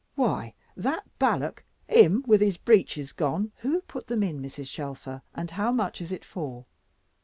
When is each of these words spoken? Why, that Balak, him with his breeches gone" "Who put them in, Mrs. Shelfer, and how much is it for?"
Why, 0.15 0.55
that 0.75 1.03
Balak, 1.19 1.63
him 1.87 2.23
with 2.25 2.41
his 2.41 2.57
breeches 2.57 3.13
gone" 3.13 3.51
"Who 3.57 3.81
put 3.81 4.07
them 4.07 4.23
in, 4.23 4.41
Mrs. 4.41 4.65
Shelfer, 4.67 5.21
and 5.35 5.51
how 5.51 5.71
much 5.71 6.01
is 6.01 6.11
it 6.11 6.25
for?" 6.25 6.65